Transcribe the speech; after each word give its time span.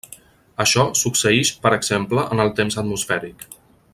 Això 0.63 0.85
succeïx 1.01 1.51
per 1.67 1.73
exemple 1.77 2.25
en 2.37 2.43
el 2.47 2.53
temps 2.61 2.79
atmosfèric. 2.85 3.49